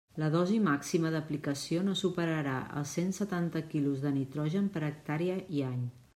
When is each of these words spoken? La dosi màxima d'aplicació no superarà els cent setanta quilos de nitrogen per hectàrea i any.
La 0.21 0.27
dosi 0.35 0.55
màxima 0.67 1.11
d'aplicació 1.15 1.83
no 1.89 1.93
superarà 1.99 2.55
els 2.81 2.95
cent 2.99 3.15
setanta 3.19 3.63
quilos 3.75 4.03
de 4.09 4.15
nitrogen 4.19 4.73
per 4.79 4.87
hectàrea 4.91 5.39
i 5.61 5.65
any. 5.71 5.83